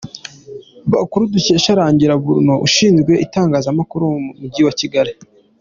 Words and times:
Amakuru 0.93 1.29
dukesha 1.33 1.77
Rangira 1.79 2.19
Bruno 2.23 2.53
Ushinzwe 2.67 3.13
itangazamakuru 3.25 4.05
mu 4.23 4.31
Mujyi 4.39 4.61
wa 4.67 4.73
Kigali. 4.79 5.11